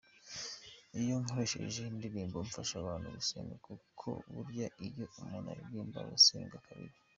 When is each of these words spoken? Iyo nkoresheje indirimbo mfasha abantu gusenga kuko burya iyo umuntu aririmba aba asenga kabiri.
Iyo 1.01 1.15
nkoresheje 1.23 1.81
indirimbo 1.91 2.37
mfasha 2.47 2.75
abantu 2.79 3.07
gusenga 3.17 3.55
kuko 3.65 4.07
burya 4.33 4.67
iyo 4.87 5.05
umuntu 5.21 5.47
aririmba 5.49 5.97
aba 6.01 6.13
asenga 6.19 6.57
kabiri. 6.67 6.95